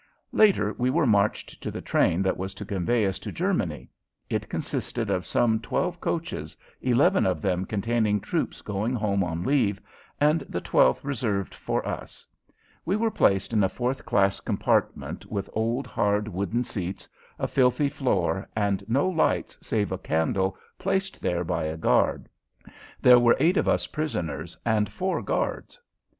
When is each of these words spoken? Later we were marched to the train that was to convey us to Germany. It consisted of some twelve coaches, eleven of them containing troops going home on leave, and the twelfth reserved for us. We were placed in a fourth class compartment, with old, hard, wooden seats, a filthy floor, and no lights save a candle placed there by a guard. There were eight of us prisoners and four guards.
Later 0.31 0.73
we 0.79 0.89
were 0.89 1.05
marched 1.05 1.61
to 1.61 1.69
the 1.69 1.79
train 1.79 2.23
that 2.23 2.35
was 2.35 2.55
to 2.55 2.65
convey 2.65 3.05
us 3.05 3.19
to 3.19 3.31
Germany. 3.31 3.87
It 4.31 4.49
consisted 4.49 5.11
of 5.11 5.27
some 5.27 5.59
twelve 5.59 6.01
coaches, 6.01 6.57
eleven 6.81 7.23
of 7.27 7.39
them 7.39 7.65
containing 7.65 8.19
troops 8.19 8.63
going 8.63 8.95
home 8.95 9.23
on 9.23 9.43
leave, 9.43 9.79
and 10.19 10.41
the 10.49 10.59
twelfth 10.59 11.05
reserved 11.05 11.53
for 11.53 11.87
us. 11.87 12.25
We 12.83 12.95
were 12.95 13.11
placed 13.11 13.53
in 13.53 13.63
a 13.63 13.69
fourth 13.69 14.03
class 14.03 14.39
compartment, 14.39 15.27
with 15.31 15.51
old, 15.53 15.85
hard, 15.85 16.27
wooden 16.27 16.63
seats, 16.63 17.07
a 17.37 17.47
filthy 17.47 17.87
floor, 17.87 18.49
and 18.55 18.83
no 18.87 19.07
lights 19.07 19.55
save 19.61 19.91
a 19.91 19.99
candle 19.99 20.57
placed 20.79 21.21
there 21.21 21.43
by 21.43 21.65
a 21.65 21.77
guard. 21.77 22.27
There 23.03 23.19
were 23.19 23.37
eight 23.39 23.55
of 23.55 23.67
us 23.67 23.85
prisoners 23.85 24.57
and 24.65 24.91
four 24.91 25.21
guards. 25.21 25.79